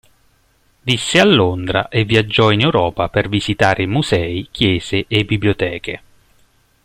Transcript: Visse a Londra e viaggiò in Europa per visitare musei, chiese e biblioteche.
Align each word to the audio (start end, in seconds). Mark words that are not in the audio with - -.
Visse 0.81 1.19
a 1.19 1.23
Londra 1.25 1.87
e 1.87 2.05
viaggiò 2.05 2.49
in 2.49 2.61
Europa 2.61 3.07
per 3.09 3.29
visitare 3.29 3.85
musei, 3.85 4.47
chiese 4.49 5.05
e 5.07 5.23
biblioteche. 5.25 6.01